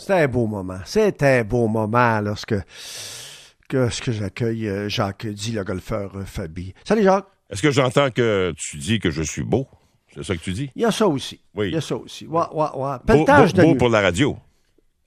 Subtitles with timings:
[0.00, 0.78] C'était un beau moment.
[0.86, 2.54] C'était un beau moment lorsque
[3.68, 6.72] que, j'accueille euh, Jacques dit, le golfeur euh, Fabi.
[6.84, 7.26] Salut Jacques.
[7.50, 9.66] Est-ce que j'entends que tu dis que je suis beau?
[10.14, 10.70] C'est ça que tu dis?
[10.74, 11.40] Il y a ça aussi.
[11.54, 11.68] Oui.
[11.68, 12.26] Il y a ça aussi.
[12.26, 12.96] Ouais, ouais, ouais.
[13.04, 14.36] Beau, beau- pour la radio.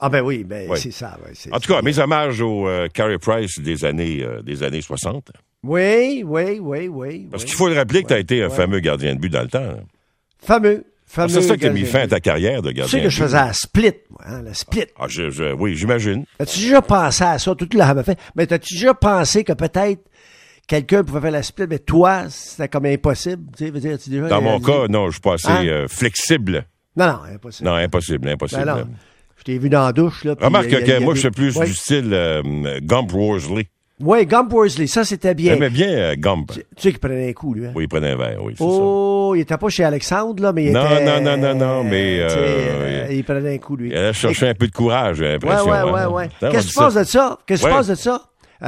[0.00, 0.78] Ah ben oui, ben Oui.
[0.80, 1.18] c'est ça.
[1.24, 4.80] ouais, En tout cas, mes hommages au euh, Carey Price des années, euh, des années
[4.82, 5.30] 60.
[5.62, 7.28] Oui, oui, oui, oui.
[7.30, 7.48] Parce oui.
[7.48, 9.48] qu'il faut le rappeler que tu as été un fameux gardien de but dans le
[9.48, 9.58] temps.
[9.62, 9.84] hein.
[10.38, 10.84] Fameux.
[11.12, 13.04] Fameux C'est ça qui a mis fin à ta carrière de Tu gardien sais de
[13.04, 14.84] que je faisais la split, moi, hein, la split.
[14.98, 16.24] Ah, je- je- oui, j'imagine.
[16.38, 17.54] As-tu déjà pensé à ça?
[17.54, 18.18] Tout le fait.
[18.36, 20.02] Mais as-tu déjà pensé que peut-être
[20.68, 23.42] quelqu'un pouvait faire la split, mais toi, c'était comme impossible?
[23.56, 25.66] Tu sais, veux dire, déjà Dans mon cas, non, je suis pas assez Hein?
[25.66, 26.66] euh, flexible.
[26.96, 27.68] Non, non, impossible.
[27.68, 28.64] Non, impossible, impossible.
[28.64, 28.88] Ben non.
[29.38, 30.34] Je t'ai vu dans la douche, là.
[30.40, 31.66] Remarque y que moi, je suis plus Oui.
[31.66, 32.42] du style euh,
[32.82, 33.68] Gump Worsley.
[34.02, 35.54] Oui, Gump Worsley, ça c'était bien.
[35.54, 36.52] J'aimais bien euh, Gump.
[36.52, 37.66] Tu sais qu'il prenait un coup, lui.
[37.66, 37.72] Hein?
[37.74, 40.72] Oui, il prenait un verre, oui, Oh, il était pas chez Alexandre, là, mais il
[40.72, 41.04] Non, était...
[41.04, 43.90] non, non, non, non, mais, tu sais, euh, il prenait un coup, lui.
[43.90, 43.96] ça.
[43.96, 45.64] Elle a cherché un peu de courage, j'ai Ouais, l'impression.
[45.70, 46.08] ouais, ouais, hein.
[46.10, 46.24] ouais.
[46.24, 47.38] Attends, on Qu'est-ce que tu penses de ça?
[47.46, 47.76] Qu'est-ce que tu Ouais.
[47.78, 48.22] penses de ça?
[48.62, 48.66] Euh,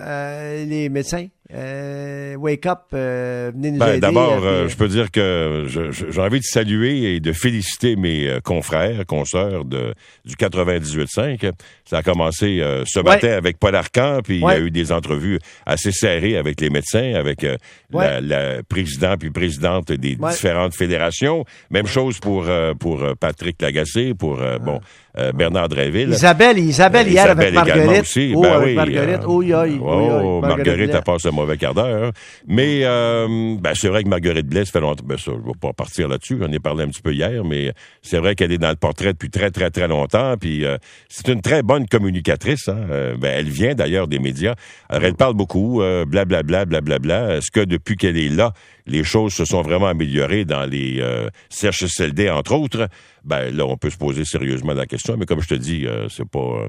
[0.00, 4.00] euh, les médecins, euh, wake up, euh, venez nous Ben, aider.
[4.00, 8.28] D'abord, euh, euh, je peux dire que j'ai envie de saluer et de féliciter mes
[8.28, 11.50] euh, confrères, consoeurs de, du 98.5.
[11.84, 13.04] Ça a commencé euh, ce Ouais.
[13.14, 16.70] matin avec Paul Arcan, puis il y a eu des entrevues assez serrées avec les
[16.70, 18.20] médecins, avec Ouais.
[18.20, 21.44] la, la présidente puis présidente des différentes fédérations.
[21.70, 24.80] Même chose pour, euh, pour Patrick Lagacé, pour euh, bon
[25.18, 26.10] euh, Bernard Dreville.
[26.10, 28.02] Isabelle, Isabelle hier Isabelle avec Marguerite.
[28.02, 28.32] aussi.
[28.36, 29.20] Oh, Ben avec oui, Marguerite.
[29.22, 32.12] euh, Oh, oui, oui, oh, Marguerite, a passé un mauvais quart d'heure.
[32.46, 35.04] Mais euh, ben, c'est vrai que Marguerite Blais, fait longtemps.
[35.06, 36.38] Ben, ça, je vais pas partir là-dessus.
[36.40, 39.12] J'en ai parlé un petit peu hier, mais c'est vrai qu'elle est dans le portrait
[39.12, 40.36] depuis très, très, très longtemps.
[40.38, 40.76] Puis euh,
[41.08, 42.68] c'est une très bonne communicatrice.
[42.68, 42.86] Hein.
[42.90, 44.54] Euh, ben, elle vient d'ailleurs des médias.
[44.88, 47.36] Alors, elle parle beaucoup, blablabla, blablabla.
[47.36, 48.52] Est-ce que depuis qu'elle est là,
[48.86, 51.02] les choses se sont vraiment améliorées dans les
[51.48, 52.88] CHSLD, entre autres?
[53.24, 55.16] Ben là, on peut se poser sérieusement la question.
[55.16, 56.66] Mais comme je te dis, c'est pas.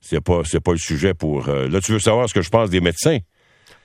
[0.00, 2.80] c'est pas pas le sujet pour là tu veux savoir ce que je pense des
[2.80, 3.18] médecins?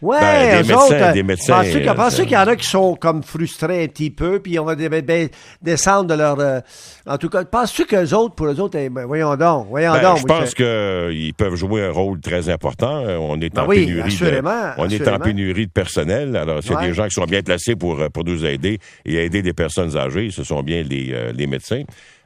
[0.01, 2.47] Ouais, Ben, des eux médecins, autres, des euh, médecins, Penses-tu qu'il euh, qu'il y en
[2.47, 5.31] a qui sont comme frustrés un petit peu, puis on va dé- dé-
[5.61, 6.37] descendre de leur...
[6.39, 6.59] euh,
[7.07, 10.01] en tout cas, penses-tu qu'eux autres, pour eux autres, eh, ben, voyons donc, voyons Ben,
[10.01, 10.17] donc.
[10.17, 13.03] je pense qu'ils peuvent jouer un rôle très important.
[13.19, 14.01] On est Ben en oui, pénurie.
[14.01, 16.35] de- assurément, on est en pénurie de personnel.
[16.35, 16.87] Alors, s'il y a Ouais.
[16.87, 20.29] des gens qui sont bien placés pour, pour nous aider et aider des personnes âgées,
[20.29, 21.83] ce sont bien les, euh, les médecins.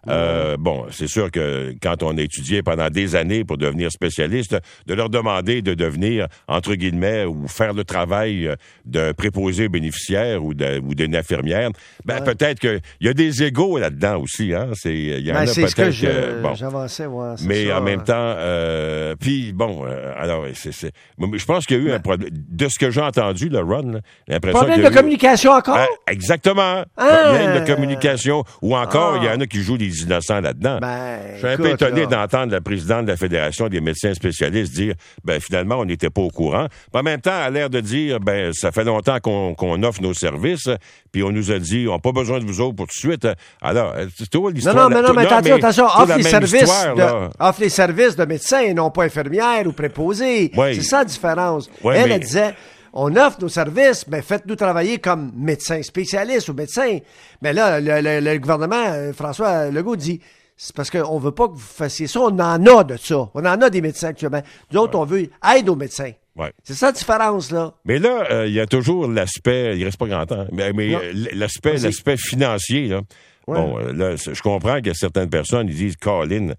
[0.07, 4.57] Euh, bon, c'est sûr que quand on a étudié pendant des années pour devenir spécialiste,
[4.87, 8.55] de leur demander de devenir, entre guillemets, ou faire le travail euh,
[8.85, 11.69] d'un préposé bénéficiaire ou d'une infirmière,
[12.05, 14.53] ben, peut-être qu'il y a des égaux là-dedans aussi.
[14.53, 14.69] Hein?
[14.73, 16.55] C'est, il y en Ben, a que peut-être je- que- bon.
[16.55, 17.07] j'avançais,
[17.45, 17.79] Mais ça.
[17.79, 19.83] en même temps, euh, puis bon,
[20.17, 22.29] alors c'est, c'est, moi, je pense qu'il y a eu un problème.
[22.31, 25.75] De ce que j'ai entendu, le Ron, là, l'impression Problème de eu- communication encore?
[25.77, 26.83] Ah, exactement.
[26.97, 27.21] Ah!
[27.25, 28.43] Problème de communication.
[28.61, 29.19] Ou encore, Ah.
[29.21, 30.79] il y en a qui jouent des innocents là-dedans.
[30.81, 32.07] Ben, je suis un peu étonné là.
[32.07, 36.21] d'entendre la présidente de la Fédération des médecins spécialistes dire, ben finalement, on n'était pas
[36.21, 36.67] au courant.
[36.69, 39.81] Puis en même temps, elle a l'air de dire, ben ça fait longtemps qu'on, qu'on
[39.83, 40.69] offre nos services,
[41.11, 42.99] puis on nous a dit, on n'a pas besoin de vous autres pour tout de
[43.11, 43.27] suite.
[43.61, 44.75] Alors, euh, c'est Non, l'histoire.
[44.75, 46.61] non, mais non, tout- mais attention, attention, offre les, services
[46.95, 50.51] de, offre les services de médecins et non pas infirmières ou préposés.
[50.55, 50.75] Oui.
[50.75, 51.69] C'est ça la différence.
[51.83, 52.53] Oui, elle, mais- elle disait,
[52.93, 56.99] on offre nos services, mais faites-nous travailler comme médecins spécialistes ou médecins.
[57.41, 60.19] Mais là, le, le- le gouvernement, euh, François Legault dit,
[60.57, 62.19] c'est parce qu'on veut pas que vous fassiez ça.
[62.19, 63.29] On en a de ça.
[63.33, 64.41] On en a des médecins actuellement.
[64.71, 66.11] Nous autres, on veut aide aux médecins.
[66.35, 66.51] Ouais.
[66.63, 67.73] C'est ça la différence, là.
[67.85, 71.11] Mais là, euh, il y a toujours l'aspect, il reste pas grand temps, mais, euh,
[71.33, 73.01] l'aspect, l'aspect financier, là.
[73.47, 73.55] Ouais.
[73.57, 76.53] Bon, là, je comprends que certaines personnes, ils disent, Colin,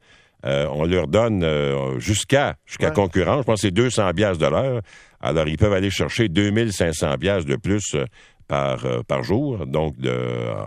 [0.47, 2.93] euh, on leur donne euh, jusqu'à jusqu'à Ouais.
[2.95, 4.81] concurrence, je pense que c'est 200 biasses de l'heure.
[5.21, 8.05] Alors, ils peuvent aller chercher 2500 biasses de plus euh,
[8.49, 10.11] par, par jour, donc de,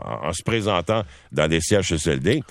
[0.06, 1.04] en, en se présentant
[1.34, 2.42] dans des CHSLD.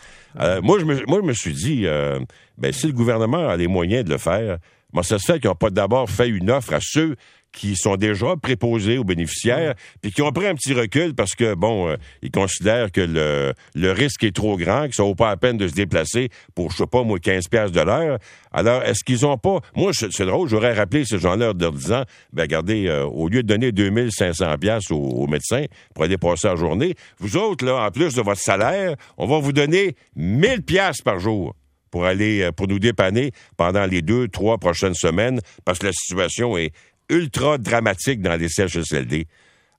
[0.63, 2.19] Moi, je me, moi, je me suis dit, euh,
[2.59, 4.59] ben, si le gouvernement a les moyens de le faire,
[4.93, 7.17] moi, ça se fait qu'ils n'ont pas d'abord fait une offre à ceux
[7.53, 11.55] qui sont déjà préposés aux bénéficiaires, puis qui ont pris un petit recul parce que,
[11.55, 15.29] bon, euh, ils considèrent que le, le risque est trop grand, que ça vaut pas
[15.29, 18.19] la peine de se déplacer pour, je sais pas, moi, 15 piastres de l'heure.
[18.53, 19.61] Alors, est-ce qu'ils ont pas...
[19.77, 23.29] Moi, c'est c'est drôle, j'aurais rappelé ces gens-là en leur disant, ben, regardez, euh, au
[23.29, 27.65] lieu de donner 2500 piastres aux, aux médecins pour aller passer la journée, vous autres,
[27.65, 31.55] là, en plus de votre salaire, on va vous donner 1000 piastres par jour
[31.93, 35.93] pour aller euh, pour nous dépanner pendant les deux, trois prochaines semaines, parce que la
[35.93, 36.73] situation est
[37.09, 39.27] ultra dramatique dans les CHSLD.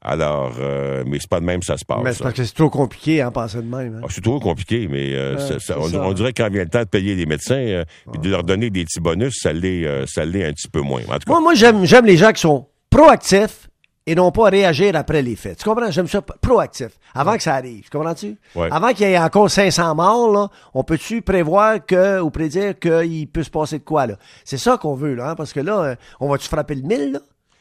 [0.06, 2.00] Alors, euh, mais c'est pas de même que ça se passe.
[2.04, 2.24] mais c'est ça.
[2.26, 3.96] parce que c'est trop compliqué, hein, penser de même.
[3.96, 4.02] hein.
[4.04, 6.70] Ah, c'est trop compliqué, mais euh, Ouais, ça- ça- c'est on, dirait quand vient le
[6.70, 10.06] temps de payer les médecins euh, puis de leur donner des petits bonus, ça l'est,
[10.08, 11.02] ça l'est un petit peu moins.
[11.08, 13.70] En tout cas, Moi, moi j'aime, j'aime les gens qui sont proactifs
[14.06, 15.60] et non pas réagir après les faits.
[15.60, 15.90] Tu comprends?
[15.92, 17.84] J'aime ça proactif, avant que ça arrive.
[17.84, 18.38] Tu comprends-tu?
[18.56, 18.68] Ouais.
[18.72, 23.28] Avant qu'il y ait encore 500 morts, là, on peut-tu prévoir que, ou prédire qu'il
[23.30, 24.16] peut se passer de quoi, là?
[24.44, 27.12] C'est ça qu'on veut, là, hein, parce que là, euh, on va-tu frapper le 1000,
[27.14, 27.20] là?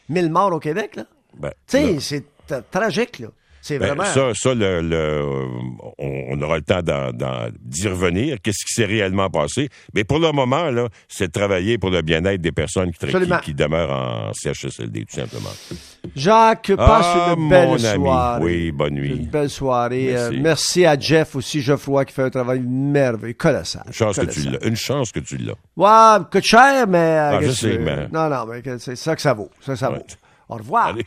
[0.08, 1.04] 1000 morts au Québec, là?
[1.38, 3.28] Ben, Tu sais, c'est tra- tragique, là.
[3.64, 4.04] C'est ben, vraiment...
[4.04, 5.22] ça, ça le, le-
[5.98, 8.38] on, aura le temps d'y revenir.
[8.42, 9.68] Qu'est-ce qui s'est réellement passé?
[9.94, 13.30] Mais pour le moment, là, c'est de travailler pour le bien-être des personnes qui, qui,
[13.44, 15.50] qui demeurent en CHSLD, tout simplement.
[16.16, 18.02] Jacques, passe Ah, une belle mon ami.
[18.04, 18.42] soirée.
[18.44, 19.10] Oui, bonne nuit.
[19.16, 20.08] Une belle soirée.
[20.12, 20.34] Merci.
[20.36, 23.84] Euh, merci à Jeff aussi, Geoffroy, qui fait un travail merveilleux, colossal.
[23.86, 24.66] Une chance que tu l'as.
[24.66, 25.54] Une chance que tu l'as.
[25.76, 26.98] Ouais, coûte cher, mais...
[26.98, 29.50] euh, Ah, je sais, mais- Non, non, mais c'est ça que ça vaut.
[29.60, 29.98] Ça, ça Ouais.
[29.98, 30.04] vaut.
[30.48, 30.86] Au revoir.
[30.88, 31.00] Allez.